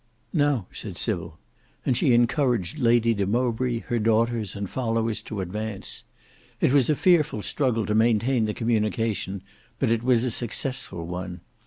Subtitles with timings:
[0.33, 1.37] "Now," said Sybil,
[1.85, 6.05] and she encouraged Lady de Mowbray, her daughters, and followers to advance.
[6.59, 9.43] It was a fearful struggle to maintain the communication,
[9.77, 11.41] but it was a successful one.